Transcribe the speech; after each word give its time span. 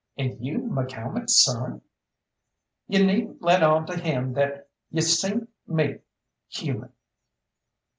"And 0.17 0.43
you 0.43 0.57
McCalmont's 0.61 1.39
son!" 1.39 1.83
"You 2.87 3.05
needn't 3.05 3.43
let 3.43 3.61
on 3.61 3.85
to 3.85 3.99
him 3.99 4.33
that 4.33 4.67
y'u 4.89 5.03
seen 5.03 5.49
me 5.67 5.99
human. 6.49 6.91